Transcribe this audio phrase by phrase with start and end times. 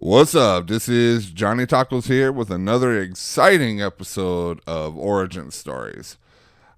[0.00, 0.68] What's up?
[0.68, 6.18] This is Johnny Tacos here with another exciting episode of Origin Stories.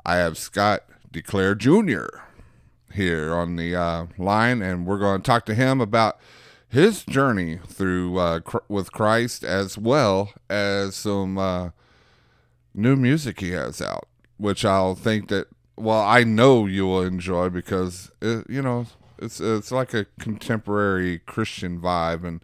[0.06, 2.20] I have Scott DeClaire Jr.
[2.94, 6.18] here on the uh, line, and we're going to talk to him about
[6.66, 11.70] his journey through uh, cr- with Christ as well as some uh,
[12.72, 14.08] new music he has out,
[14.38, 18.86] which I'll think that well, I know you will enjoy because it, you know
[19.18, 22.42] it's it's like a contemporary Christian vibe and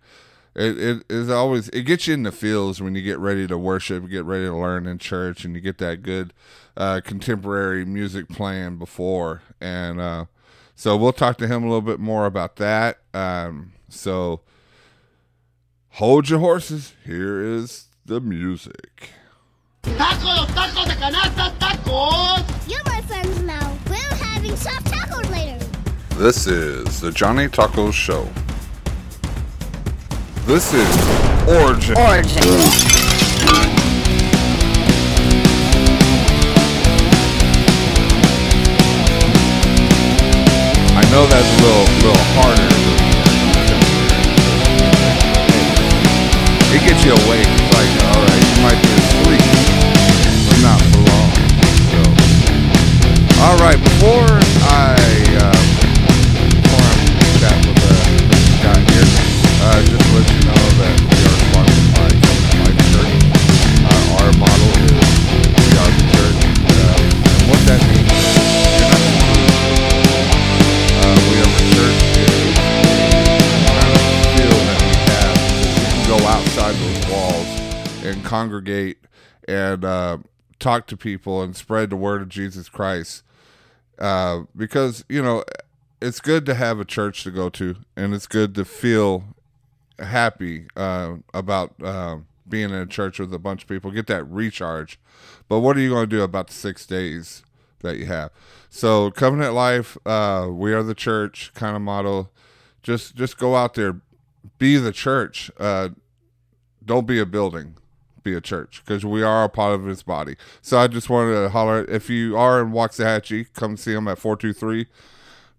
[0.57, 3.59] it, it is always it gets you in the feels when you get ready to
[3.59, 6.33] worship, get ready to learn in church, and you get that good
[6.77, 9.43] uh, contemporary music playing before.
[9.61, 10.25] And uh,
[10.75, 13.01] so we'll talk to him a little bit more about that.
[13.13, 14.41] Um, so
[15.91, 16.95] hold your horses.
[17.05, 19.11] Here is the music.
[19.83, 22.69] ¡Tacos, tacos de canasta, tacos!
[22.69, 23.77] You're my friends now.
[23.91, 25.65] We're having soft tacos later.
[26.17, 28.27] This is the Johnny Tacos Show.
[30.47, 30.87] This is
[31.49, 31.99] Origin.
[31.99, 32.39] Origin.
[40.95, 42.71] I know that's a little little harder.
[46.71, 47.51] It gets you awake.
[47.51, 49.43] It's like, all right, you might be asleep,
[50.47, 51.31] but not for long.
[51.91, 51.99] So,
[53.43, 54.46] all right, before
[78.27, 78.99] congregate
[79.49, 80.19] and uh,
[80.59, 83.23] talk to people and spread the word of Jesus Christ.
[83.99, 85.45] Uh, because you know
[86.03, 89.25] it's good to have a church to go to, and it's good to feel
[89.99, 93.91] happy uh, about uh, being in a church with a bunch of people.
[93.91, 94.99] Get that recharge.
[95.49, 97.43] But what are you going to do about the six days
[97.81, 98.31] that you have?
[98.69, 102.31] So Covenant Life, uh, we are the church kind of model.
[102.83, 104.01] Just just go out there,
[104.59, 105.51] be the church.
[105.59, 105.91] Uh,
[106.85, 107.77] don't be a building,
[108.27, 110.35] be a church because we are a part of His body.
[110.61, 111.85] So I just wanted to holler.
[111.85, 114.87] If you are in Waxahachie, come see them at four two three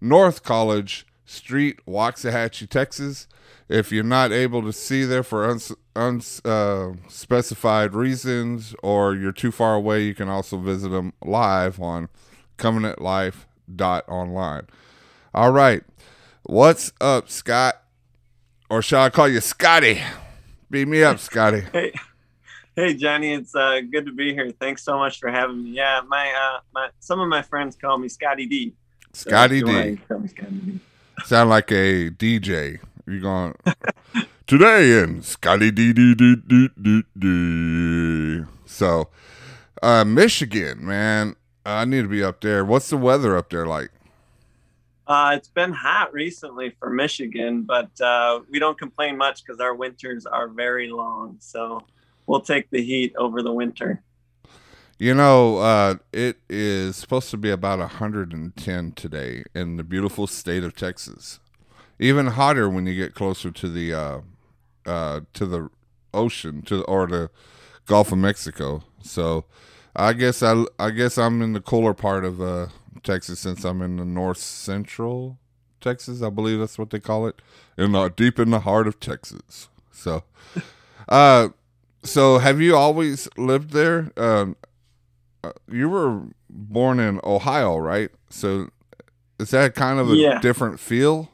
[0.00, 3.26] North College Street, Waxahachie, Texas.
[3.68, 6.40] If you're not able to see there for unspecified uns,
[7.64, 12.08] uh, reasons or you're too far away, you can also visit them live on
[12.56, 14.66] covenantlife.online.
[15.34, 15.82] All right.
[16.44, 17.82] What's up, Scott?
[18.70, 20.00] Or shall I call you Scotty?
[20.70, 21.64] Beat me up, Scotty.
[21.72, 21.92] Hey,
[22.78, 24.52] hey, Johnny, it's uh, good to be here.
[24.60, 25.70] Thanks so much for having me.
[25.70, 28.74] Yeah, my uh, my some of my friends call me Scotty D.
[29.12, 29.98] Scotty D.
[30.06, 30.80] Scotty D.
[31.24, 32.78] Sound like a DJ.
[33.04, 33.54] You're going
[34.46, 38.44] today in Scotty D D D D D D.
[38.66, 39.08] So,
[39.82, 41.34] uh, Michigan, man,
[41.66, 42.64] I need to be up there.
[42.64, 43.90] What's the weather up there like?
[45.04, 49.74] Uh, it's been hot recently for Michigan, but uh, we don't complain much because our
[49.74, 51.38] winters are very long.
[51.40, 51.82] So
[52.28, 54.02] we'll take the heat over the winter.
[54.98, 60.64] You know, uh, it is supposed to be about 110 today in the beautiful state
[60.64, 61.38] of Texas.
[62.00, 64.20] Even hotter when you get closer to the uh,
[64.86, 65.68] uh, to the
[66.12, 67.30] ocean, to or the
[67.86, 68.82] Gulf of Mexico.
[69.02, 69.44] So,
[69.96, 72.68] I guess I I guess I'm in the cooler part of uh,
[73.02, 75.38] Texas since I'm in the north central
[75.80, 76.22] Texas.
[76.22, 77.40] I believe that's what they call it,
[77.76, 79.68] in the deep in the heart of Texas.
[79.92, 80.24] So,
[81.08, 81.48] uh,
[82.02, 84.10] so have you always lived there?
[84.16, 84.56] Um,
[85.44, 88.10] uh, you were born in Ohio, right?
[88.30, 88.68] So
[89.38, 90.40] is that kind of a Yeah.
[90.40, 91.30] different feel?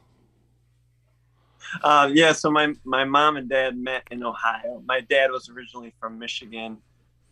[1.83, 4.81] Uh, yeah, so my my mom and dad met in Ohio.
[4.85, 6.77] My dad was originally from Michigan,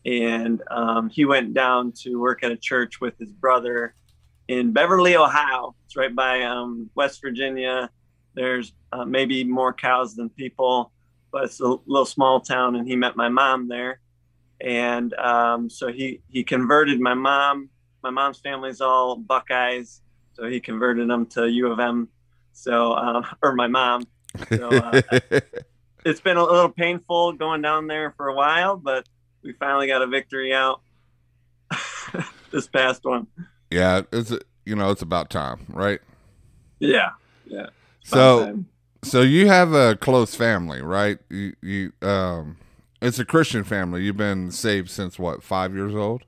[0.05, 3.95] and um, he went down to work at a church with his brother
[4.49, 5.75] in Beverly, Ohio.
[5.85, 7.89] It's right by um, West Virginia.
[8.33, 10.91] There's uh, maybe more cows than people,
[11.33, 12.75] but it's a little small town.
[12.77, 13.99] And he met my mom there,
[14.61, 17.69] and um, so he he converted my mom.
[18.03, 20.01] My mom's family's all Buckeyes,
[20.33, 22.07] so he converted them to U of M.
[22.53, 24.05] So, uh, or my mom.
[24.49, 25.01] So, uh,
[26.05, 29.07] it's been a little painful going down there for a while, but
[29.43, 30.81] we finally got a victory out
[32.51, 33.27] this past one.
[33.71, 34.31] yeah, it's
[34.65, 35.99] you know it's about time, right?
[36.79, 37.11] Yeah,
[37.45, 37.67] yeah.
[38.03, 38.65] So time.
[39.03, 41.19] So you have a close family, right?
[41.29, 42.57] You you um,
[43.01, 44.03] it's a Christian family.
[44.03, 46.23] You've been saved since what five years old?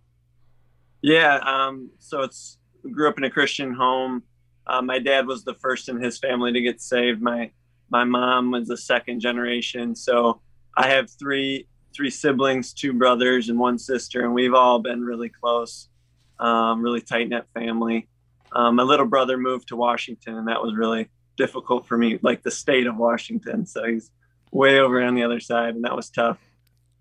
[1.01, 1.39] yeah.
[1.45, 2.57] Um, so it's
[2.91, 4.23] grew up in a Christian home.
[4.67, 7.21] Uh, my dad was the first in his family to get saved.
[7.21, 7.51] My
[7.89, 9.95] my mom was a second generation.
[9.95, 10.41] So
[10.75, 15.29] I have three three siblings, two brothers, and one sister, and we've all been really
[15.29, 15.89] close,
[16.39, 18.07] um, really tight knit family.
[18.51, 22.43] Um, my little brother moved to Washington, and that was really difficult for me, like
[22.43, 23.65] the state of Washington.
[23.65, 24.11] So he's
[24.51, 26.39] way over on the other side, and that was tough.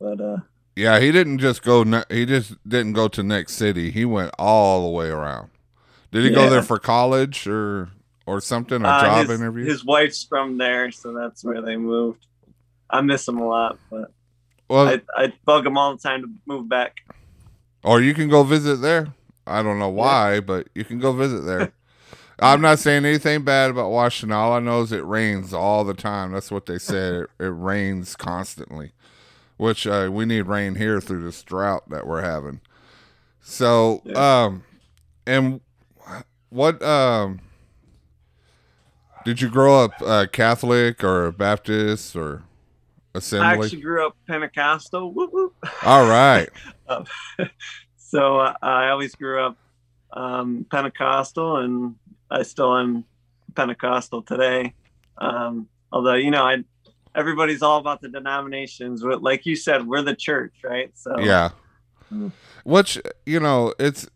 [0.00, 0.38] But uh,
[0.76, 1.84] Yeah, he didn't just go.
[2.08, 3.90] He just didn't go to next city.
[3.90, 5.50] He went all the way around.
[6.10, 7.90] Did he go there for college or
[8.24, 8.84] or something?
[8.84, 9.64] A uh, job his, interview?
[9.64, 12.26] his wife's from there, so that's where they moved.
[12.88, 14.12] I miss him a lot, but
[14.68, 16.98] well, I, I bug him all the time to move back.
[17.82, 19.12] or you can go visit there.
[19.46, 21.72] I don't know why, but you can go visit there.
[22.40, 24.36] I'm not saying anything bad about Washington.
[24.36, 26.32] All I know is it rains all the time.
[26.32, 27.14] That's what they said.
[27.14, 28.92] It, it rains constantly,
[29.56, 32.60] which uh, we need rain here through this drought that we're having.
[33.40, 34.64] So, um,
[35.26, 35.60] and
[36.48, 37.40] what um,
[39.24, 42.42] did you grow up uh, Catholic or Baptist or
[43.14, 43.66] I Assembly?
[43.66, 45.12] actually grew up Pentecostal.
[45.12, 45.54] Whoop, whoop.
[45.84, 46.48] all right.
[46.88, 47.04] Um,
[47.96, 49.56] so uh, I always grew up
[50.12, 51.96] um, Pentecostal, and
[52.34, 53.04] I still am
[53.54, 54.74] Pentecostal today.
[55.18, 56.64] Um, although you know, I
[57.14, 59.02] everybody's all about the denominations.
[59.02, 60.90] Like you said, we're the church, right?
[60.94, 61.50] So Yeah.
[62.64, 64.08] Which you know, it's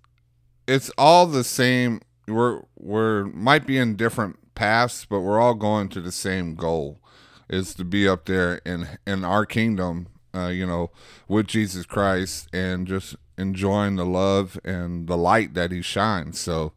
[0.67, 2.01] it's all the same.
[2.27, 7.01] We're we're might be in different paths, but we're all going to the same goal,
[7.49, 10.09] is to be up there in in our kingdom.
[10.35, 10.91] Uh, you know,
[11.27, 16.39] with Jesus Christ and just enjoying the love and the light that He shines.
[16.39, 16.75] So,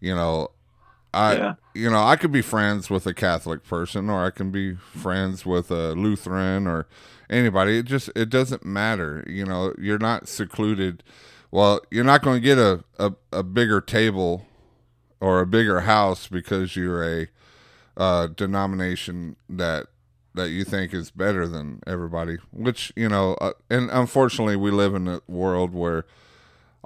[0.00, 0.50] you know,
[1.14, 1.54] I Yeah.
[1.74, 5.46] you know I could be friends with a Catholic person, or I can be friends
[5.46, 6.86] with a Lutheran or
[7.30, 7.78] anybody.
[7.78, 9.24] It just it doesn't matter.
[9.28, 11.02] You know, you're not secluded.
[11.50, 14.44] Well, you're not going to get a, a, a bigger table
[15.20, 17.28] or a bigger house because you're a
[17.96, 19.86] uh, denomination that
[20.34, 22.38] that you think is better than everybody.
[22.50, 26.04] Which you know, uh, and unfortunately, we live in a world where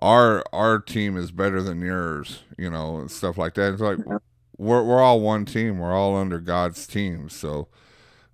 [0.01, 2.43] our our team is better than yours.
[2.57, 3.73] You know, and stuff like that.
[3.73, 3.99] It's like
[4.57, 5.79] we're we're all one team.
[5.79, 7.29] We're all under God's team.
[7.29, 7.69] So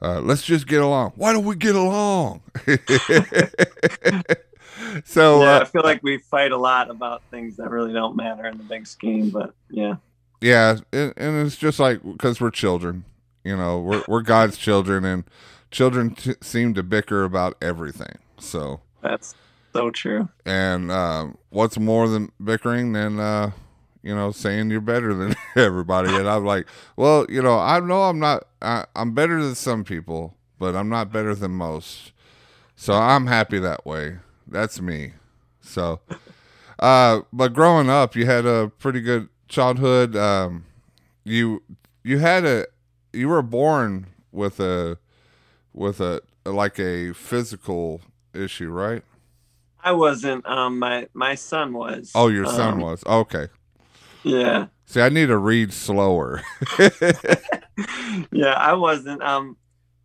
[0.03, 1.13] uh, let's just get along.
[1.17, 2.43] Why don't we get along?
[5.05, 8.17] so yeah, I uh, feel like we fight a lot about things that really don't
[8.17, 9.31] matter in the big scheme.
[9.31, 9.95] But yeah,
[10.41, 13.05] yeah, and, and it's just like because we're children.
[13.45, 15.25] You know, we're we're God's children, and
[15.71, 18.19] children t- seem to bicker about everything.
[18.39, 18.81] So.
[19.03, 19.35] that's
[19.75, 20.29] so true.
[20.47, 23.51] And um, what's more than bickering than uh,
[24.03, 26.15] you know saying you're better than everybody?
[26.15, 26.67] And I'm like,
[26.97, 28.45] well, you know, I know I'm not.
[28.63, 32.13] I, I'm better than some people, but I'm not better than most.
[32.77, 34.19] So I'm happy that way.
[34.47, 35.13] That's me.
[35.61, 36.01] So,
[36.79, 40.17] uh, but growing up, you had a pretty good childhood.
[40.17, 40.65] Um,
[41.25, 41.63] you
[42.03, 42.67] you had a
[43.13, 44.99] you were born with a
[45.73, 48.01] with a like a physical
[48.35, 49.03] issue, right?
[49.85, 50.47] I wasn't.
[50.47, 52.11] Um, my my son was.
[52.15, 53.49] Oh, your son Um, was okay.
[54.23, 54.67] Yeah.
[54.87, 56.43] See, I need to read slower.
[58.33, 59.23] yeah, I wasn't.
[59.23, 59.57] Um,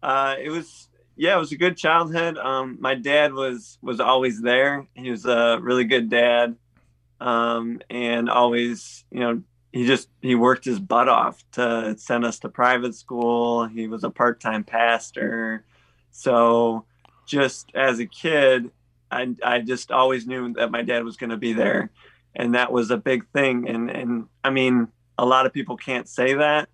[0.04, 2.38] uh, it was yeah, it was a good childhood.
[2.38, 4.88] Um, my dad was was always there.
[4.96, 6.56] He was a really good dad,
[7.20, 9.42] um, and always you know
[9.72, 13.66] he just he worked his butt off to send us to private school.
[13.66, 15.64] He was a part time pastor,
[16.12, 16.86] so
[17.26, 18.72] just as a kid,
[19.12, 21.90] I I just always knew that my dad was going to be there,
[22.36, 23.68] and that was a big thing.
[23.68, 24.88] And and I mean,
[25.18, 26.70] a lot of people can't say that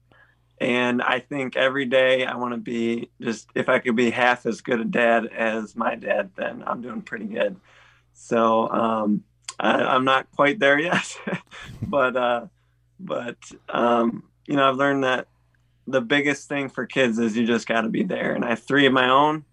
[0.60, 4.46] and I think every day I want to be just if I could be half
[4.46, 7.58] as good a dad as my dad, then I'm doing pretty good.
[8.14, 9.24] So um,
[9.60, 11.18] I, I'm not quite there yet,
[11.82, 12.46] but uh,
[13.00, 13.38] but
[13.68, 15.28] um, you know I've learned that
[15.88, 18.64] the biggest thing for kids is you just got to be there, and I have
[18.64, 19.44] three of my own.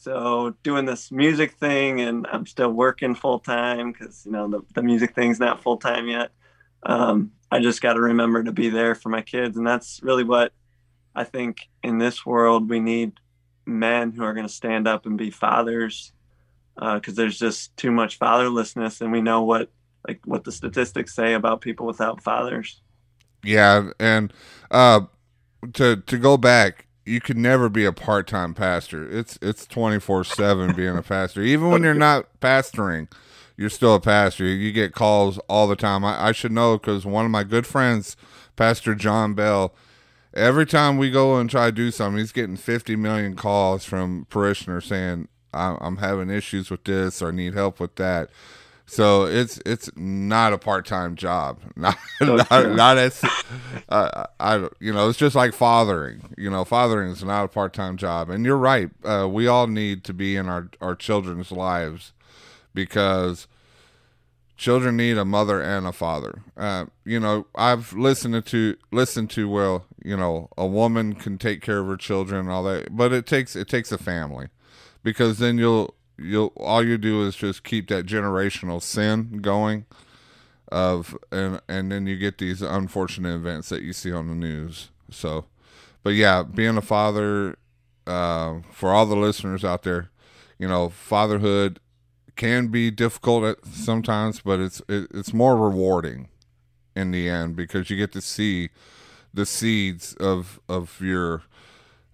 [0.00, 4.60] So doing this music thing, and I'm still working full time because you know the,
[4.74, 6.30] the music thing's not full time yet.
[6.84, 9.58] Um, I just got to remember to be there for my kids.
[9.58, 10.54] And that's really what
[11.14, 13.12] I think in this world we need
[13.66, 16.12] men who are going to stand up and be fathers
[16.76, 19.02] because there's just too much fatherlessness.
[19.02, 19.70] And we know what,
[20.08, 22.80] like, what the statistics say about people without fathers.
[23.44, 24.32] yeah, and
[24.70, 25.02] uh,
[25.74, 29.08] to to go back, you could never be a part time pastor.
[29.10, 33.08] It's it's twenty four seven being a pastor, even when you're not pastoring.
[33.56, 34.44] You're still a pastor.
[34.44, 36.02] You get calls all the time.
[36.02, 38.16] I, I should know because one of my good friends,
[38.56, 39.74] Pastor John Bell,
[40.32, 44.26] every time we go and try to do something, he's getting 50 million calls from
[44.30, 48.30] parishioners saying, I'm, I'm having issues with this or need help with that.
[48.90, 51.60] So it's it's not a part time job.
[51.76, 53.22] Not So not, not as
[53.88, 56.34] uh, I you know it's just like fathering.
[56.36, 58.28] You know, fathering is not a part time job.
[58.28, 58.90] And you're right.
[59.04, 62.12] Uh, we all need to be in our our children's lives
[62.74, 63.46] because
[64.56, 66.42] children need a mother and a father.
[66.56, 71.62] Uh, you know, I've listened to listened to well, you know, a woman can take
[71.62, 74.48] care of her children and all that, but it takes it takes a family
[75.04, 79.86] because then you'll you'll all you do is just keep that generational sin going
[80.70, 84.90] of and and then you get these unfortunate events that you see on the news.
[85.10, 85.46] So,
[86.02, 87.56] but yeah, being a father
[88.06, 90.10] uh, for all the listeners out there,
[90.58, 91.80] you know, fatherhood
[92.36, 96.28] can be difficult at sometimes, but it's it, it's more rewarding
[96.94, 98.70] in the end because you get to see
[99.32, 101.42] the seeds of of your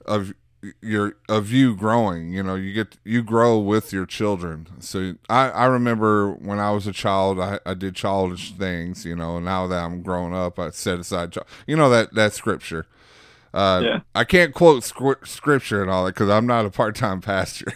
[0.04, 0.32] of
[0.80, 5.50] your of you growing you know you get you grow with your children so i
[5.50, 9.66] i remember when i was a child i, I did childish things you know now
[9.66, 11.34] that i'm grown up i set aside
[11.66, 12.86] you know that that scripture
[13.54, 14.00] uh, Yeah.
[14.14, 17.72] I can't quote scr- scripture and all that because I'm not a part-time pastor,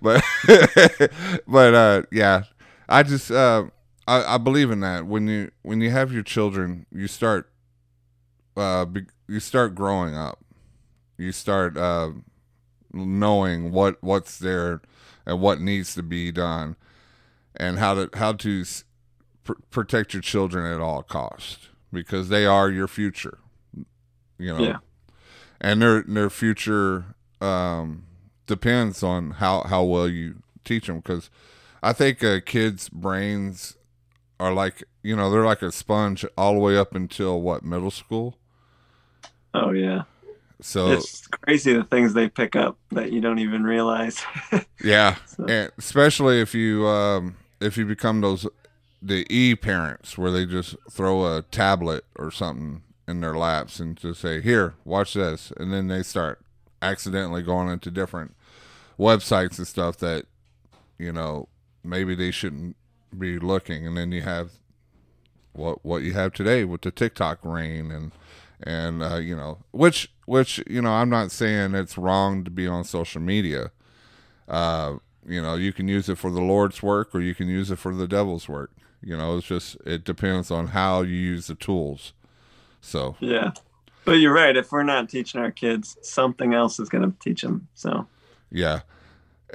[0.00, 0.22] but
[1.48, 2.44] but uh, yeah,
[2.88, 3.64] I just uh,
[4.06, 5.06] I, I believe in that.
[5.06, 7.50] When you when you have your children, you start
[8.56, 10.38] uh, be, you start growing up.
[11.18, 12.10] You start uh,
[12.94, 14.80] knowing what what's there
[15.26, 16.76] and what needs to be done,
[17.56, 18.64] and how to how to
[19.42, 23.38] pr- protect your children at all costs because they are your future.
[24.38, 24.78] You know, Yeah.
[25.60, 28.04] and their their future um,
[28.46, 30.96] depends on how how well you teach them.
[30.96, 31.30] Because
[31.82, 33.76] I think uh, kids' brains
[34.40, 37.90] are like you know they're like a sponge all the way up until what middle
[37.92, 38.36] school.
[39.54, 40.02] Oh yeah.
[40.60, 44.22] So It's crazy the things they pick up that you don't even realize.
[44.84, 48.46] yeah, So- and especially if you um, if you become those
[49.02, 53.98] the e parents where they just throw a tablet or something in their laps and
[53.98, 56.40] just say here watch this and then they start
[56.80, 58.34] accidentally going into different
[58.98, 60.24] websites and stuff that
[60.98, 61.48] you know
[61.82, 62.76] maybe they shouldn't
[63.18, 64.52] be looking and then you have
[65.52, 68.12] what what you have today with the TikTok reign and
[68.62, 72.66] and uh, you know which which you know I'm not saying it's wrong to be
[72.66, 73.70] on social media.
[74.48, 77.70] Uh, you know you can use it for the lord's work or you can use
[77.70, 78.70] it for the devil's work.
[79.02, 82.12] You know it's just it depends on how you use the tools.
[82.80, 83.16] So.
[83.20, 83.52] Yeah.
[84.04, 84.54] But you're right.
[84.54, 87.68] If we're not teaching our kids, something else is going to teach them.
[87.74, 88.06] So.
[88.50, 88.80] Yeah.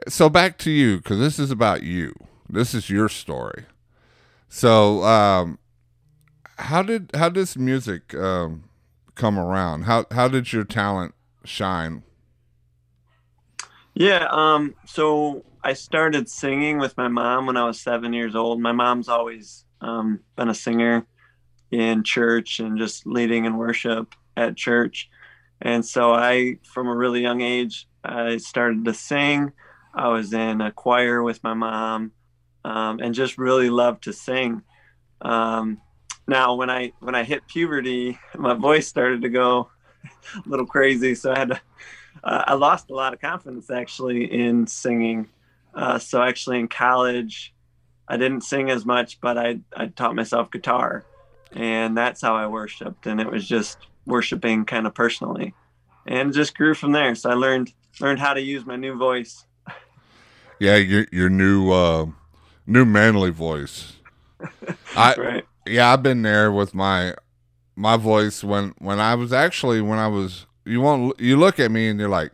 [0.07, 2.15] So back to you because this is about you.
[2.49, 3.65] This is your story.
[4.47, 5.59] So um
[6.57, 8.63] how did how does music um
[9.19, 12.03] come around how how did your talent shine
[13.93, 18.61] Yeah, um, so I started singing with my mom when I was seven years old.
[18.61, 21.05] My mom's always um, been a singer
[21.69, 25.09] in church and just leading in worship at church.
[25.61, 29.51] And so I, from a really young age, I started to sing.
[29.93, 32.13] I was in a choir with my mom
[32.63, 34.61] um, and just really loved to sing.
[35.21, 35.81] Um,
[36.29, 39.69] now, when I when I hit puberty, my voice started to go
[40.36, 41.62] a little crazy, so I had to
[42.24, 45.27] uh, I lost a lot of confidence actually in singing.
[45.74, 47.53] Uh, so actually in college,
[48.07, 51.05] I didn't sing as much, but I, I taught myself guitar,
[51.51, 53.05] and that's how I worshipped.
[53.05, 55.53] And it was just worshiping kind of personally,
[56.05, 57.15] and it just grew from there.
[57.15, 59.45] So I learned learned how to use my new voice.
[60.59, 62.05] yeah your your new uh
[62.65, 63.93] new manly voice
[64.95, 65.45] i Right.
[65.69, 67.13] Yeah i've been there with my
[67.75, 71.71] my voice when when i was actually when i was you won't you look at
[71.71, 72.31] me and you're like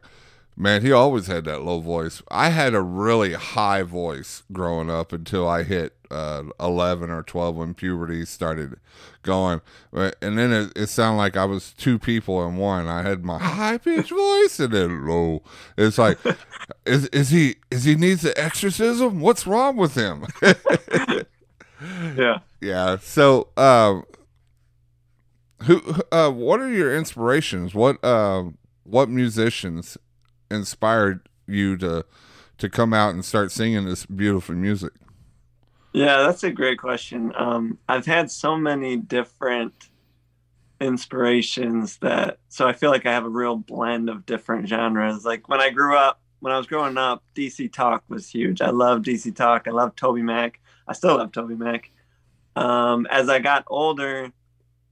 [0.57, 2.21] man he always had that low voice.
[2.29, 7.55] I had a really high voice growing up until i hit uh 11 or 12
[7.55, 8.79] when puberty started
[9.23, 9.61] going.
[9.91, 12.87] And then it, it sounded like i was two people in one.
[12.87, 15.43] I had my high pitched voice and then low.
[15.77, 16.17] It's like
[16.85, 19.19] is is he is he needs an exorcism?
[19.19, 20.25] What's wrong with him
[22.15, 22.39] Yeah.
[22.61, 22.97] yeah.
[22.97, 24.03] So, um,
[25.63, 27.73] who, uh, what are your inspirations?
[27.73, 28.45] What, uh,
[28.83, 29.97] what musicians
[30.49, 32.05] inspired you to
[32.57, 34.93] to come out and start singing this beautiful music?
[35.93, 37.33] Yeah, that's a great question.
[37.37, 39.73] Um, I've had so many different
[40.81, 45.25] inspirations that so I feel like I have a real blend of different genres.
[45.25, 48.61] Like when I grew up, when I was growing up, DC Talk was huge.
[48.61, 49.67] I love DC Talk.
[49.67, 50.59] I love Toby Mac.
[50.87, 51.91] I still love Toby Mac.
[52.55, 54.31] Um, as I got older,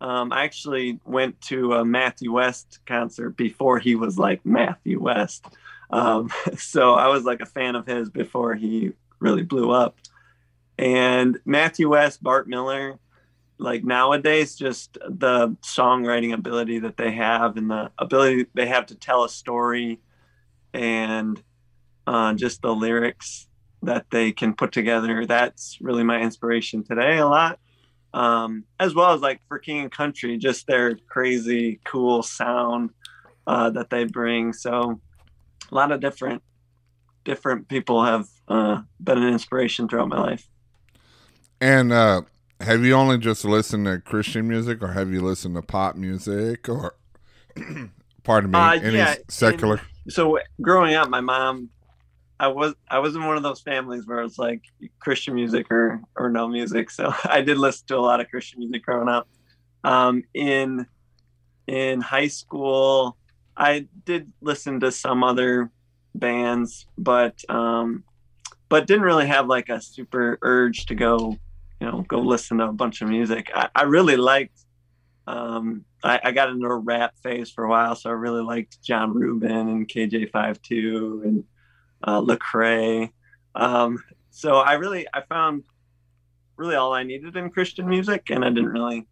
[0.01, 5.45] um, I actually went to a Matthew West concert before he was like Matthew West.
[5.91, 9.97] Um, so I was like a fan of his before he really blew up
[10.77, 12.99] And Matthew West, Bart Millard,
[13.57, 18.95] like nowadays, just the songwriting ability that they have and the ability they have to
[18.95, 19.99] tell a story
[20.73, 21.41] and
[22.07, 23.47] uh, just the lyrics
[23.83, 25.25] that they can put together.
[25.25, 27.59] That's really my inspiration today a lot.
[28.13, 32.91] Um, as well as like for King and Country, just their crazy cool sound
[33.47, 34.53] uh, that they bring.
[34.53, 35.01] So
[35.71, 36.43] a lot of different
[37.23, 40.47] different people have uh, been an inspiration throughout my life.
[41.61, 42.23] And uh,
[42.59, 46.67] have you only just listened to Christian music, or have you listened to pop music,
[46.67, 46.95] or
[48.23, 49.81] pardon me, Uh, any yeah, secular?
[50.09, 51.69] So growing up, my mom,
[52.39, 54.63] I was I was in one of those families where it's like
[54.99, 56.89] Christian music or or no music.
[56.91, 59.27] So I did listen to a lot of Christian music growing up.
[59.83, 60.85] Um, in
[61.67, 63.17] in high school,
[63.55, 65.71] I did listen to some other
[66.15, 68.03] bands, but um,
[68.69, 71.37] but didn't really have like a super urge to go,
[71.79, 73.51] you know, go listen to a bunch of music.
[73.53, 74.62] I, I really liked
[75.27, 78.81] um, I, I, got into a rap phase for a while, so I really liked
[78.81, 81.43] John Reuben and KJ52 and
[82.03, 83.09] uh, Lecrae.
[83.55, 85.63] Um, so I really I found
[86.57, 89.07] really all I needed in Christian music, and I didn't really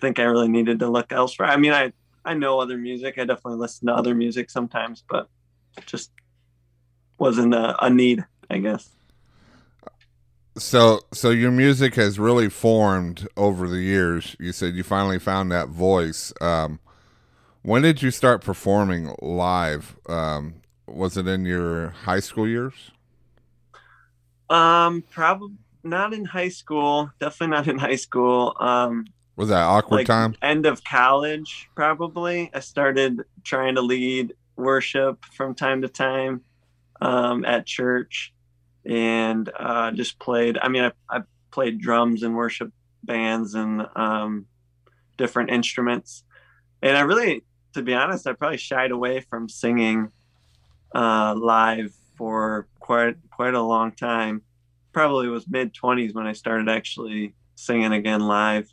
[0.00, 1.48] think I really needed to look elsewhere.
[1.48, 1.92] I mean, I
[2.24, 3.14] I know other music.
[3.18, 5.28] I definitely listen to other music sometimes, but
[5.86, 6.10] just
[7.18, 8.96] wasn't a, a need, I guess
[10.58, 14.36] so so your music has really formed over the years.
[14.38, 16.32] You said you finally found that voice.
[16.40, 16.80] Um,
[17.62, 19.96] when did you start performing live?
[20.08, 22.90] Um, was it in your high school years?
[24.48, 27.10] Um probably not in high school.
[27.20, 28.56] Definitely not in high school.
[28.60, 30.36] Um was that awkward like time?
[30.42, 32.50] end of college probably.
[32.52, 36.42] I started trying to lead worship from time to time
[37.00, 38.34] um, at church
[38.84, 40.58] and uh, just played.
[40.60, 42.72] I mean, I, I, played drums in worship
[43.02, 44.46] bands and um,
[45.16, 46.22] different instruments.
[46.80, 47.42] And I really,
[47.74, 50.12] to be honest, I probably shied away from singing
[50.94, 54.42] uh, live for quite quite a long time.
[54.92, 58.72] Probably was mid twenties when I started actually singing again live.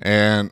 [0.00, 0.50] And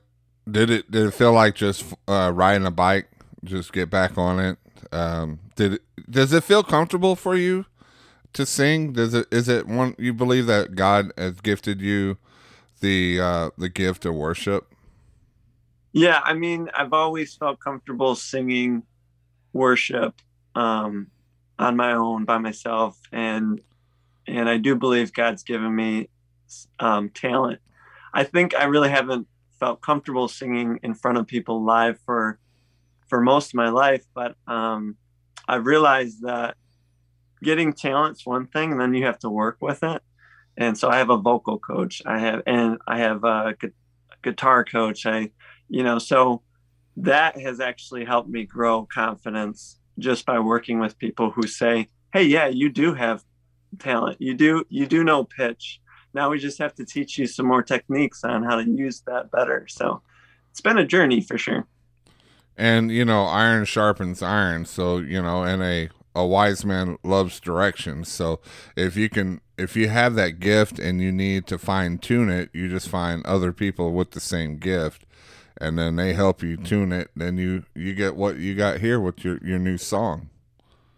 [0.50, 3.08] did it did it feel like just uh, riding a bike?
[3.44, 4.58] Just get back on it.
[4.92, 7.66] Um, did it, does it feel comfortable for you?
[8.36, 8.92] To sing?
[8.92, 12.18] Does it is it one you believe that God has gifted you
[12.80, 14.72] the uh the gift of worship?
[15.92, 18.82] Yeah, I mean, I've always felt comfortable singing
[19.52, 20.20] worship
[20.54, 21.08] um
[21.58, 23.60] on my own by myself and
[24.26, 26.08] and I do believe God's given me
[26.78, 27.60] um talent.
[28.12, 29.26] I think I really haven't
[29.58, 32.38] felt comfortable singing in front of people live for
[33.08, 34.96] for most of my life, but um
[35.48, 36.56] I've realized that
[37.42, 40.02] getting talent's one thing, and then you have to work with it.
[40.56, 42.02] And so I have a vocal coach.
[42.06, 43.72] I have and I have a gu-
[44.22, 45.06] guitar coach.
[45.06, 45.30] I,
[45.68, 46.42] you know, so
[46.96, 52.24] that has actually helped me grow confidence just by working with people who say, "Hey,
[52.24, 53.22] yeah, you do have
[53.78, 54.16] talent.
[54.20, 55.80] You do you do know pitch.
[56.14, 59.30] Now we just have to teach you some more techniques on how to use that
[59.30, 60.02] better." So
[60.50, 61.66] it's been a journey for sure.
[62.56, 64.64] And you know, iron sharpens iron.
[64.64, 68.08] So you know, in a a wise man loves directions.
[68.10, 68.40] So
[68.74, 72.48] if you can, if you have that gift and you need to fine tune it,
[72.52, 75.04] you just find other people with the same gift,
[75.58, 77.10] and then they help you tune it.
[77.14, 80.30] Then you you get what you got here with your your new song.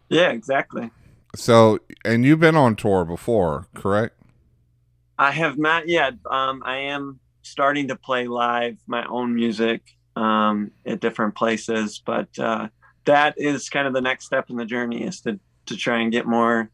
[0.09, 0.91] Yeah, exactly.
[1.37, 4.17] So, and you've been on tour before, correct?
[5.19, 6.15] I have not yet.
[6.31, 9.83] Um, I am starting to play live my own music
[10.17, 12.69] um, at different places, but uh,
[13.09, 16.13] that is kind of the next step in the journey is to to try and
[16.13, 16.71] get more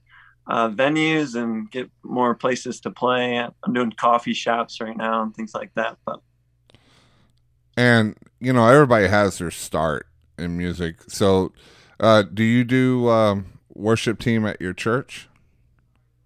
[0.47, 3.39] uh, venues and get more places to play.
[3.39, 5.97] I'm doing coffee shops right now and things like that.
[6.05, 6.21] But
[7.77, 10.97] and you know, everybody has their start in music.
[11.09, 11.53] So,
[12.01, 15.29] uh, do you do um, worship team at your church?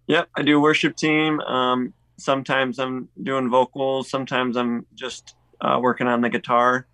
[0.06, 1.40] Yep, I do worship team.
[1.40, 4.08] Um, sometimes I'm doing vocals.
[4.08, 6.87] Sometimes I'm just uh, working on the guitar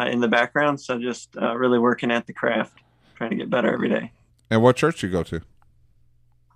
[0.00, 0.80] uh, in the background.
[0.80, 2.78] So just uh, really working at the craft,
[3.16, 4.12] trying to get better every day.
[4.50, 5.42] And what church you go to?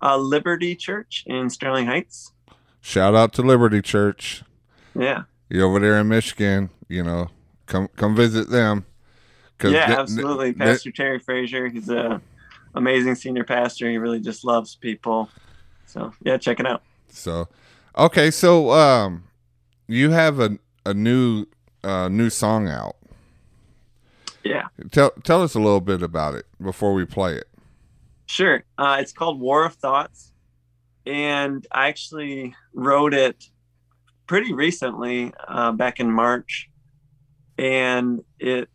[0.01, 2.31] Uh, Liberty Church in Sterling Heights.
[2.81, 4.43] Shout out to Liberty Church.
[4.93, 5.23] Yeah.
[5.49, 7.29] You're over there in Michigan, you know,
[7.65, 8.85] come come visit them.
[9.63, 10.53] Yeah, absolutely.
[10.53, 12.21] Pastor Terry Frazier, he's a
[12.73, 13.89] amazing senior pastor.
[13.89, 15.29] He really just loves people.
[15.85, 16.83] So yeah, check it out.
[17.09, 17.47] So,
[17.97, 19.23] okay, so um,
[19.87, 21.45] you have a a new
[21.83, 22.97] uh, new song out.
[24.45, 24.67] Yeah.
[24.91, 27.49] Tell tell us a little bit about it before we play it.
[28.27, 28.63] Sure.
[28.77, 30.31] Uh, it's called War of Thoughts,
[31.05, 33.43] and I actually wrote it
[34.27, 36.69] pretty recently, uh, back in March,
[37.57, 38.69] and it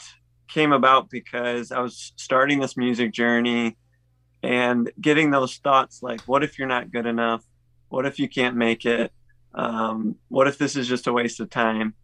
[0.48, 3.76] came about because I was starting this music journey
[4.42, 7.44] and getting those thoughts like, what if you're not good enough?
[7.88, 9.12] What if you can't make it?
[9.54, 11.94] Um, what if this is just a waste of time?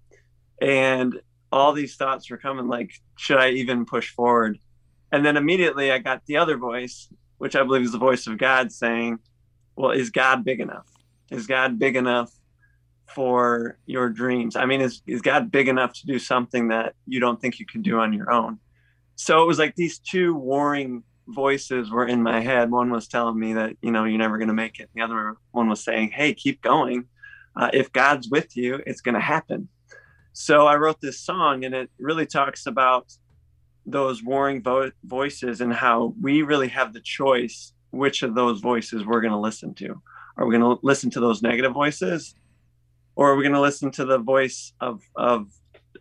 [0.60, 1.20] And
[1.52, 4.58] all these thoughts were coming like, should I even push forward?
[5.12, 8.38] And then immediately I got the other voice, which I believe is the voice of
[8.38, 9.18] God saying,
[9.76, 10.88] well, is God big enough?
[11.30, 12.32] Is God big enough
[13.14, 14.56] for your dreams?
[14.56, 17.66] I mean, is, is God big enough to do something that you don't think you
[17.66, 18.58] can do on your own?
[19.16, 22.70] So it was like these two warring voices were in my head.
[22.70, 24.90] One was telling me that, you know, you're never going to make it.
[24.94, 27.06] The other one was saying, hey, keep going.
[27.56, 29.68] Uh, if God's with you, it's going to happen.
[30.38, 33.10] So I wrote this song and it really talks about
[33.86, 39.06] those warring vo- voices and how we really have the choice which of those voices
[39.06, 40.02] we're going to listen to.
[40.36, 42.34] Are we going to listen to those negative voices
[43.14, 45.48] or are we going to listen to the voice of, of,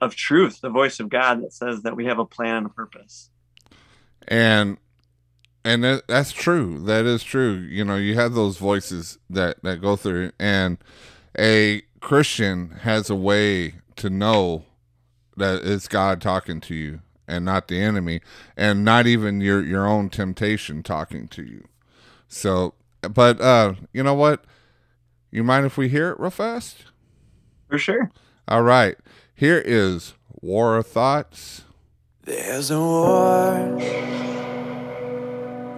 [0.01, 2.69] of truth, the voice of God that says that we have a plan and a
[2.69, 3.29] purpose?
[4.27, 4.77] And
[5.63, 6.79] and that, that's true.
[6.83, 7.53] That is true.
[7.53, 10.77] You know, you have those voices that that go through, and
[11.39, 14.65] a Christian has a way to know
[15.37, 18.21] that it's God talking to you and not the enemy,
[18.55, 21.67] and not even your your own temptation talking to you.
[22.27, 24.43] So, but uh, you know what?
[25.31, 26.85] You mind if we hear it real fast?
[27.69, 28.11] For sure.
[28.47, 28.95] All right.
[29.33, 31.63] Here is War of Thoughts.
[32.23, 33.53] There's a war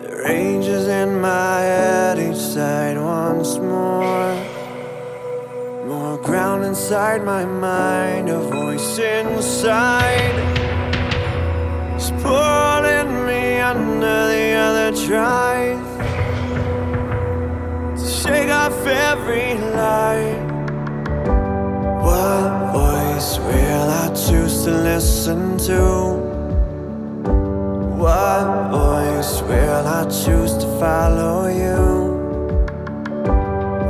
[0.02, 4.47] that ranges in my head each side once more.
[6.24, 10.36] Ground inside my mind, a voice inside.
[11.96, 15.80] is pulling me under the other tries
[18.02, 20.34] to shake off every lie.
[22.04, 25.82] What voice will I choose to listen to?
[27.98, 31.86] What voice will I choose to follow you?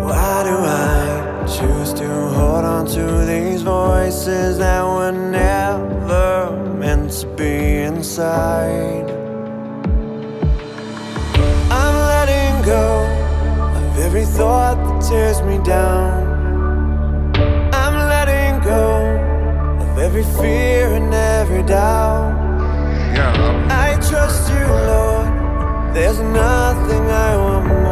[0.05, 1.06] Why do I
[1.47, 9.09] choose to hold on to these voices that were never meant to be inside?
[11.71, 12.87] I'm letting go
[13.77, 16.27] of every thought that tears me down.
[17.73, 18.85] I'm letting go
[19.83, 22.35] of every fear and every doubt.
[23.15, 25.95] Yeah, I trust you, Lord.
[25.95, 27.86] There's nothing I want more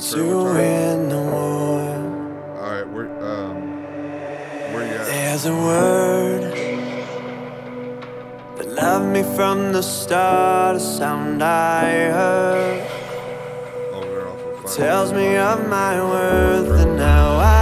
[0.00, 1.80] you blew to win the war.
[2.58, 3.56] All right, we're um,
[4.72, 5.06] where you at?
[5.06, 6.42] There's a word
[8.56, 11.82] that loved me from the start, a sound I
[12.18, 12.86] heard.
[13.92, 14.76] Over there off of five.
[14.76, 17.59] Tells me of my worth, and now I've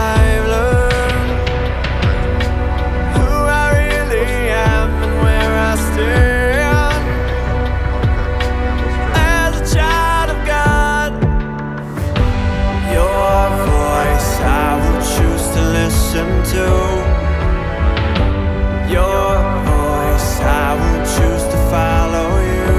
[16.19, 16.67] listen to.
[18.91, 19.31] Your
[19.71, 22.77] voice I will choose to follow you.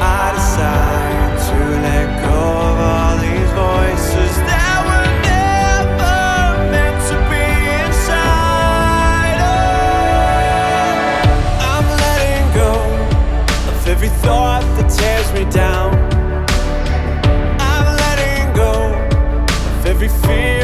[0.00, 6.18] I decide to let go of all these voices that were never
[6.72, 7.46] meant to be
[7.82, 9.38] inside.
[9.50, 9.66] Oh,
[11.72, 12.72] I'm letting go
[13.72, 15.90] of every thought that tears me down.
[17.58, 18.72] I'm letting go
[19.78, 20.55] of every fear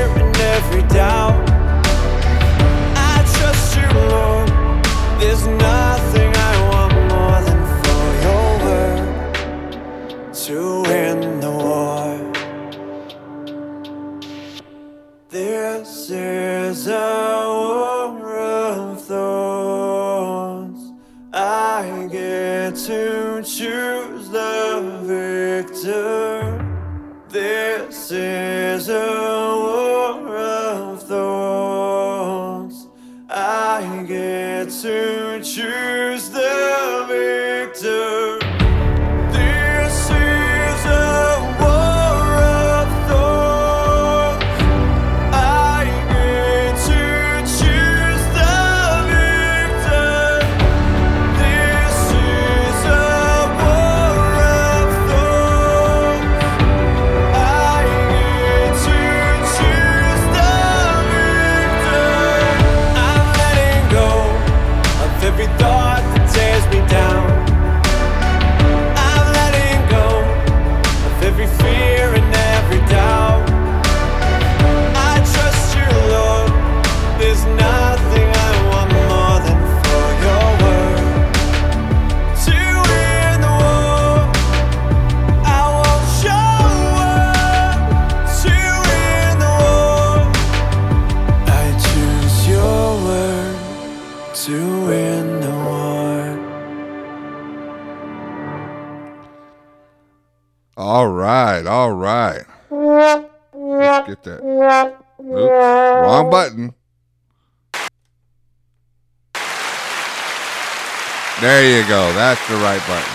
[111.82, 112.12] you go.
[112.12, 113.12] That's the right button.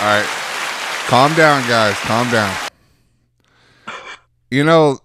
[0.00, 0.26] All right.
[1.08, 1.96] Calm down, guys.
[2.00, 2.54] Calm down.
[4.50, 5.00] You know,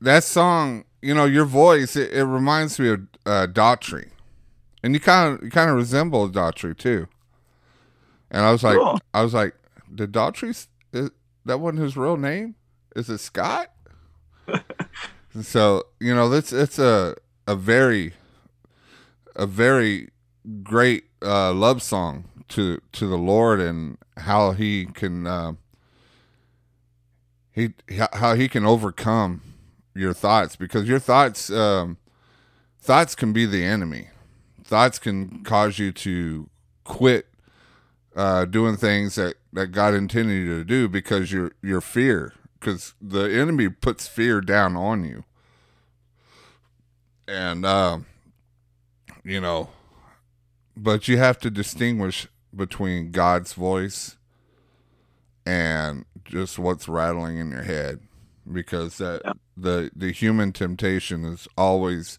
[0.00, 4.08] that song, you know, your voice, it, it reminds me of uh, Daughtry.
[4.82, 7.08] And you kind of you kind of resemble Daughtry too.
[8.30, 9.00] And I was like, Cool.
[9.12, 9.54] I was like,
[9.94, 10.50] did Daughtry,
[10.92, 11.10] is,
[11.44, 12.54] that wasn't his real name?
[12.96, 13.70] Is it Scott?
[15.42, 17.16] so, you know, this it's a
[17.46, 18.14] a very
[19.36, 20.11] a very
[20.62, 25.52] great uh, love song to to the Lord and how he can uh,
[27.52, 27.74] he
[28.14, 29.42] how he can overcome
[29.94, 31.98] your thoughts because your thoughts um,
[32.80, 34.08] thoughts can be the enemy.
[34.64, 36.48] Thoughts can cause you to
[36.84, 37.26] quit
[38.16, 42.94] uh, doing things that, that God intended you to do because your your fear because
[43.00, 45.24] the enemy puts fear down on you
[47.26, 48.06] and um
[49.24, 49.68] you know
[50.76, 54.16] but you have to distinguish between God's voice
[55.44, 58.00] and just what's rattling in your head
[58.50, 59.22] because that
[59.56, 62.18] the the human temptation has always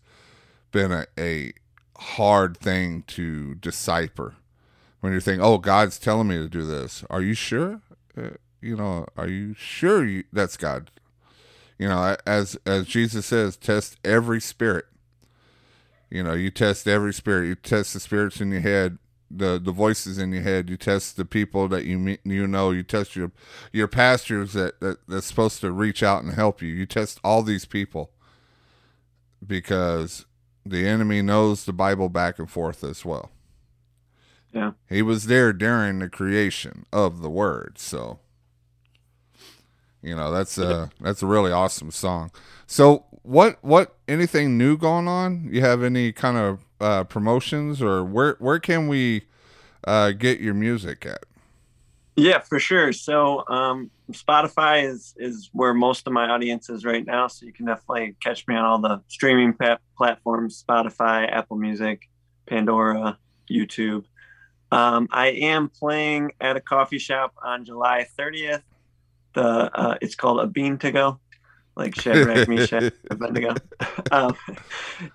[0.71, 1.53] been a, a
[1.97, 4.35] hard thing to decipher.
[4.99, 7.81] When you're thinking oh god's telling me to do this are you sure?
[8.17, 8.29] Uh,
[8.61, 10.91] you know are you sure you, that's god?
[11.77, 14.85] You know as as jesus says test every spirit
[16.13, 17.47] you know you test every spirit.
[17.47, 18.99] You test the spirits in your head
[19.35, 20.69] the the voices in your head.
[20.69, 22.69] You test the people that you meet you know.
[22.69, 23.31] You test your
[23.71, 26.69] your pastors that, that that's supposed to reach out and help you.
[26.69, 28.11] You test all these people
[29.45, 30.25] because
[30.65, 33.31] the enemy knows the bible back and forth as well.
[34.53, 34.73] Yeah.
[34.87, 38.19] he was there during the creation of the word so
[40.03, 42.29] you know that's a that's a really awesome song.
[42.67, 48.03] So what what anything new going on you have any kind of uh promotions or
[48.03, 49.23] where where can we
[49.85, 51.23] uh get your music at
[52.15, 52.93] Yeah, for sure.
[52.93, 57.27] So um, Spotify is is where most of my audience is right now.
[57.27, 59.57] So you can definitely catch me on all the streaming
[59.97, 62.07] platforms: Spotify, Apple Music,
[62.45, 63.17] Pandora,
[63.49, 64.03] YouTube.
[64.71, 68.61] Um, I am playing at a coffee shop on July 30th.
[69.33, 71.19] The uh, it's called a Bean to Go,
[71.75, 73.55] like Shadrach, Meshach, Abednego.
[74.11, 74.35] um,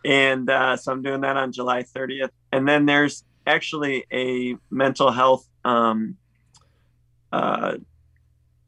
[0.05, 2.31] and uh, so I'm doing that on July 30th.
[2.53, 6.17] And then there's actually a mental health um,
[7.33, 7.77] uh,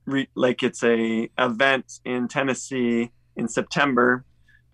[0.06, 4.24] re- like it's a event in Tennessee in September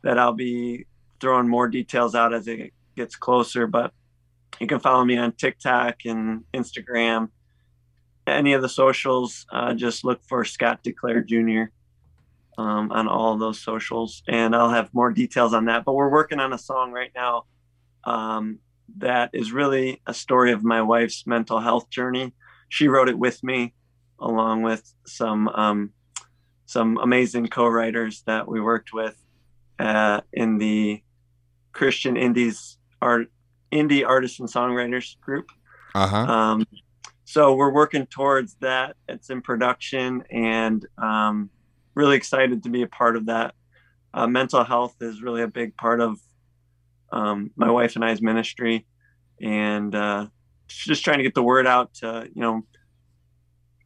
[0.02, 0.86] that I'll be
[1.20, 3.66] throwing more details out as it gets closer.
[3.66, 3.92] But
[4.60, 7.30] you can follow me on TikTok and Instagram,
[8.26, 9.46] any of the socials.
[9.52, 11.70] Uh, just look for Scott DeClaire Jr.
[12.58, 15.84] Um, on all of those socials, and I'll have more details on that.
[15.84, 17.44] But we're working on a song right now
[18.04, 18.60] um,
[18.96, 22.32] that is really a story of my wife's mental health journey.
[22.70, 23.74] She wrote it with me,
[24.18, 25.90] along with some um,
[26.66, 29.16] some amazing co-writers that we worked with
[29.78, 31.02] uh, in the
[31.72, 33.28] Christian Indies art
[33.72, 35.50] indie artists and songwriters group.
[35.94, 36.66] uh-huh Um,
[37.24, 38.96] so we're working towards that.
[39.08, 41.50] It's in production, and um,
[41.96, 43.54] really excited to be a part of that.
[44.14, 46.18] Uh, mental health is really a big part of
[47.10, 48.86] um, my wife and I's ministry,
[49.40, 50.26] and uh,
[50.68, 52.62] just trying to get the word out to you know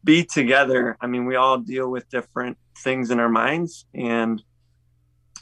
[0.04, 0.96] be together.
[1.00, 4.42] I mean, we all deal with different things in our minds, and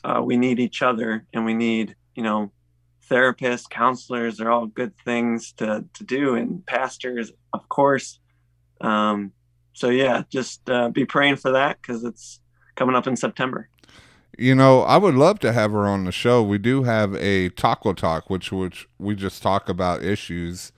[0.04, 2.52] uh, we need each other, and we need you know
[3.08, 8.20] therapists, counselors are all good things to, to do, and pastors, of course.
[8.80, 9.32] Um,
[9.72, 12.40] so yeah, just uh, be praying for that because it's
[12.78, 13.68] coming up in September.
[14.38, 16.42] You know, I would love to have her on the show.
[16.42, 20.70] We do have a taco talk, which which we just talk about issues,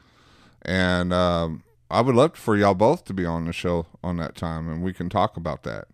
[0.62, 4.34] and um, I would love for y'all both to be on the show on that
[4.34, 5.88] time, and we can talk about that.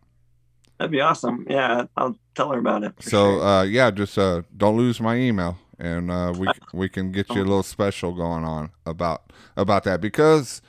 [0.79, 1.45] That'd be awesome.
[1.49, 2.93] Yeah, I'll tell her about it.
[3.01, 3.45] So sure.
[3.45, 7.41] uh, yeah, just uh, don't lose my email, and uh, we we can get you
[7.41, 10.63] a little special going on about about that because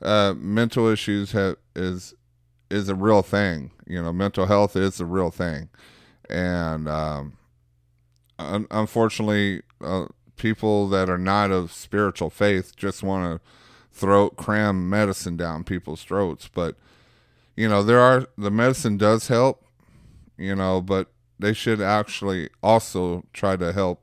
[0.00, 2.14] uh, mental issues have is
[2.70, 3.72] is a real thing.
[3.86, 5.68] You know, mental health is a real thing,
[6.28, 7.36] and um,
[8.38, 10.06] un- unfortunately, uh,
[10.36, 13.46] people that are not of spiritual faith just want to
[13.92, 16.48] throat cram medicine down people's throats.
[16.48, 16.76] But
[17.56, 19.64] you know, there are the medicine does help.
[20.38, 24.02] You know, but they should actually also try to help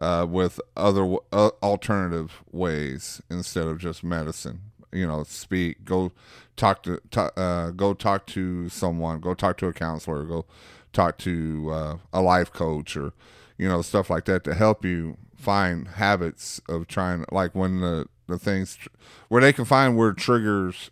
[0.00, 4.60] uh, with other uh, alternative ways instead of just medicine.
[4.92, 6.10] You know speak go
[6.56, 7.00] talk to
[7.36, 10.44] uh, go talk to someone go talk to a counselor go
[10.92, 13.12] talk to uh, a life coach or
[13.58, 18.06] you know stuff like that to help you find habits of trying like when the
[18.26, 18.88] the things tr-
[19.28, 20.90] where they can find where triggers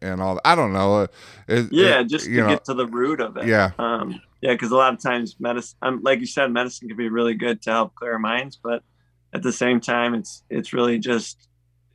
[0.00, 0.46] and all that.
[0.46, 1.02] I don't know.
[1.02, 1.06] uh,
[1.48, 3.46] It, Yeah, it- just to know, get to the root of it.
[3.46, 3.72] Yeah.
[3.78, 7.08] Um, yeah, because a lot of times medicine, um, like you said, medicine can be
[7.08, 8.82] really good to help clear minds, but
[9.32, 11.48] at the same time, it's it's really just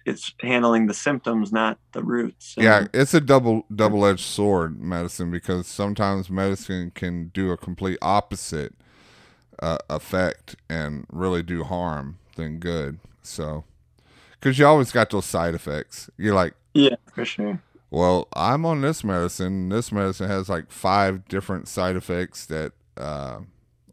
[0.06, 2.56] it's handling the symptoms, not the roots.
[2.58, 7.58] And- yeah, it's a double double edged sword medicine because sometimes medicine can do a
[7.58, 8.74] complete opposite
[9.62, 13.00] uh, effect and really do harm than good.
[13.22, 13.64] So,
[14.32, 17.62] because you always got those side effects, you're like, yeah, for sure.
[17.92, 19.70] well, I'm on this medicine.
[19.70, 23.40] This medicine has like five different side effects that uh,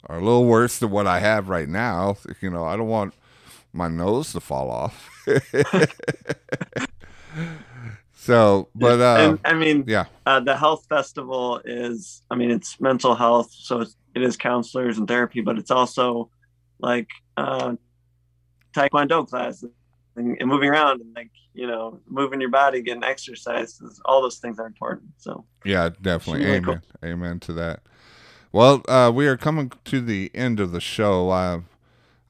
[0.07, 2.17] are a little worse than what I have right now.
[2.41, 3.15] You know, I don't want
[3.73, 5.11] my nose to fall off.
[8.15, 12.81] so, but uh, and I mean, yeah, uh, the health festival is i mean it's
[12.81, 16.31] mental health so it's, it is counselors and therapy but it's also
[16.81, 17.75] like uh,
[18.75, 19.71] taekwondo classes
[20.17, 24.39] and, and moving around and like you know moving your body getting exercise all those
[24.39, 26.45] things are important so yeah, definitely.
[26.45, 26.83] Really Amen.
[27.05, 27.83] Amen to that.
[28.53, 31.31] Well, uh, we are coming to the end of the show.
[31.31, 31.61] I,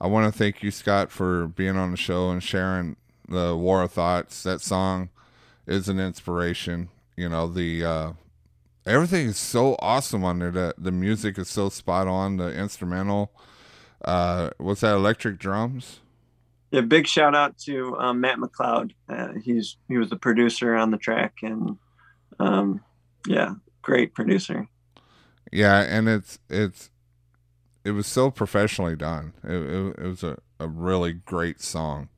[0.00, 2.96] I want to thank you, Scott, for being on the show and sharing
[3.28, 4.42] the War of Thoughts.
[4.42, 5.10] That song
[5.66, 6.88] is an inspiration.
[7.16, 8.12] You know, the uh,
[8.86, 10.50] everything is so awesome on there.
[10.52, 12.36] The the music is so spot on.
[12.36, 13.32] The instrumental.
[14.04, 14.94] Uh, what's that?
[14.94, 16.00] Electric drums.
[16.70, 20.90] yeah big shout out to um, matt mcleod uh, he's he was the producer on
[20.90, 21.76] the track and
[22.38, 22.80] um,
[23.26, 24.68] yeah great producer
[25.50, 26.90] Yeah, and it's it's
[27.84, 29.34] it was so professionally done.
[29.44, 32.08] It, it, it was a, a really great song,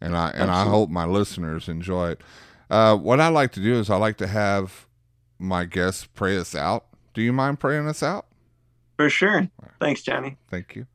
[0.00, 2.20] and I and I hope my listeners enjoy it.
[2.70, 4.86] Uh, what I like to do is I like to have
[5.38, 6.86] my guests pray us out.
[7.14, 8.26] Do you mind praying us out?
[8.96, 9.48] for sure
[9.80, 10.86] thanks johnny Thank you.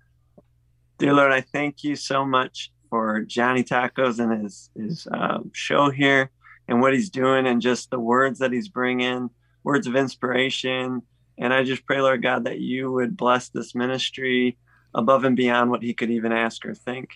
[0.99, 5.89] Dear Lord, I thank you so much for Johnny Tacos and his his um, show
[5.89, 6.29] here
[6.67, 9.29] and what he's doing and just the words that he's bringing,
[9.63, 11.01] words of inspiration.
[11.37, 14.57] And I just pray, Lord God, that you would bless this ministry
[14.93, 17.09] above and beyond what he could even ask or think.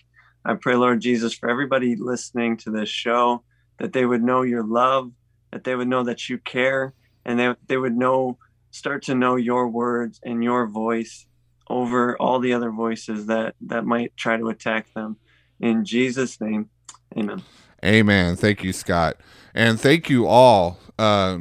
[0.44, 3.44] I pray, Lord Jesus, for everybody listening to this show,
[3.78, 5.10] that they would know your love,
[5.52, 8.38] that they would know that you care, and they, they would know,
[8.70, 11.26] start to know your words and your voice
[11.68, 15.18] over all the other voices that that might try to attack them
[15.60, 16.70] in jesus name
[17.14, 17.42] amen
[17.84, 18.34] Amen.
[18.34, 19.18] Thank you, Scott,
[19.54, 20.78] and thank you all.
[20.98, 21.40] Uh,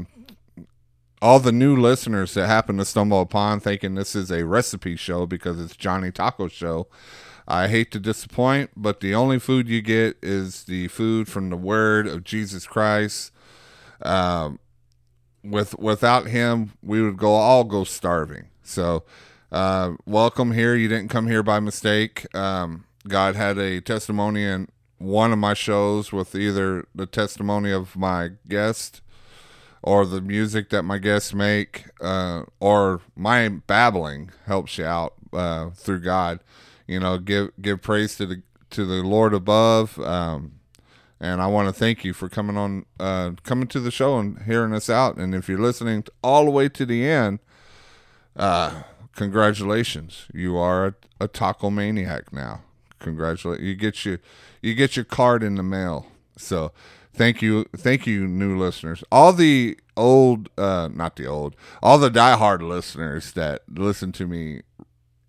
[1.22, 5.26] all the new listeners that happen to stumble upon thinking this is a recipe show
[5.26, 6.88] because it's Johnny Taco Show.
[7.48, 11.58] I hate to disappoint, but the only food you get is the food from the
[11.58, 13.32] Word of Jesus Christ.
[14.02, 14.60] Um,
[15.44, 18.50] with without him, we would go all go starving.
[18.64, 19.06] So,
[19.52, 20.76] uh, welcome here.
[20.76, 22.28] You didn't come here by mistake.
[22.36, 27.96] Um, God had a testimony in one of my shows with either the testimony of
[27.96, 29.02] my guest
[29.82, 35.70] or the music that my guests make, uh, or my babbling helps you out uh,
[35.72, 36.40] through God.
[36.88, 40.00] You know, give give praise to the to the Lord above.
[40.00, 40.54] Um,
[41.20, 44.44] and I want to thank you for coming on, uh, coming to the show and
[44.44, 45.18] hearing us out.
[45.18, 47.40] And if you're listening all the way to the end,
[48.36, 48.84] uh,
[49.16, 52.62] congratulations, you are a, a taco maniac now.
[53.00, 54.20] Congratulate you get your
[54.62, 56.08] you get your card in the mail.
[56.36, 56.72] So
[57.18, 59.04] thank you, thank you, new listeners.
[59.12, 64.62] All the old, uh, not the old, all the diehard listeners that listen to me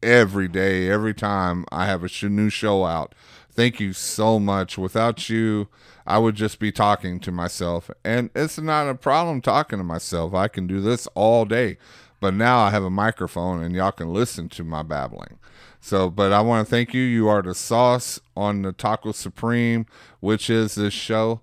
[0.03, 3.15] every day, every time I have a new show out.
[3.51, 4.79] Thank you so much.
[4.79, 5.69] Without you,
[6.07, 7.91] I would just be talking to myself.
[8.05, 10.33] And it's not a problem talking to myself.
[10.33, 11.77] I can do this all day.
[12.21, 15.39] But now I have a microphone and y'all can listen to my babbling.
[15.81, 17.03] So, but I want to thank you.
[17.03, 19.87] You are the sauce on the Taco Supreme,
[20.21, 21.41] which is this show.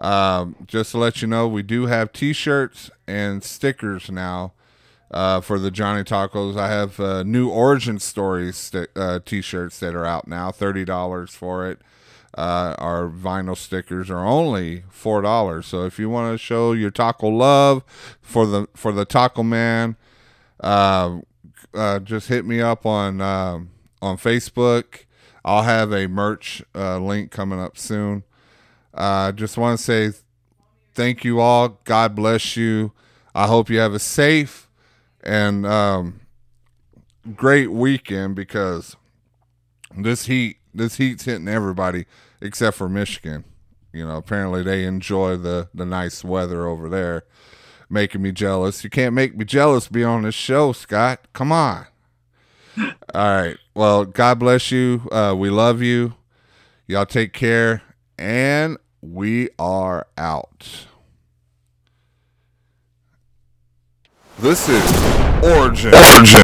[0.00, 4.52] Um, just to let you know, we do have t shirts and stickers now
[5.10, 6.56] uh, for the Johnny Tacos.
[6.56, 11.34] I have uh, new origin stories sti- uh, t-shirts that are out now, thirty dollars
[11.34, 11.80] for it.
[12.36, 15.66] Uh, our vinyl stickers are only four dollars.
[15.66, 17.82] So if you want to show your taco love
[18.22, 19.96] for the for the Taco Man,
[20.60, 21.20] uh,
[21.74, 23.70] uh, just hit me up on um
[24.00, 25.04] on Facebook.
[25.44, 28.24] I'll have a merch uh, link coming up soon.
[28.92, 30.12] Uh, just want to say
[30.94, 31.80] thank you all.
[31.84, 32.92] God bless you.
[33.34, 34.68] I hope you have a safe
[35.22, 36.20] and um,
[37.36, 38.96] great weekend because
[39.96, 42.06] this heat this heat's hitting everybody
[42.40, 43.44] except for Michigan.
[43.92, 47.24] You know, apparently they enjoy the the nice weather over there,
[47.88, 48.84] making me jealous.
[48.84, 49.88] You can't make me jealous.
[49.88, 51.26] Be on this show, Scott.
[51.32, 51.86] Come on.
[52.78, 53.56] All right.
[53.74, 55.08] Well, God bless you.
[55.10, 56.14] Uh, we love you.
[56.86, 57.82] Y'all take care,
[58.20, 60.86] and we are out.
[64.38, 64.84] This is
[65.42, 65.94] Origin.
[65.94, 66.40] Origin.